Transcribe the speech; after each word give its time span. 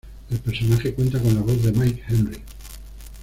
El 0.31 0.39
personaje 0.39 0.95
cuenta 0.95 1.19
con 1.21 1.35
la 1.35 1.41
voz 1.41 1.61
de 1.63 1.71
Mike 1.73 2.01
Henry. 2.09 2.41